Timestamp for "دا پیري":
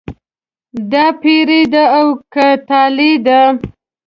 0.91-1.61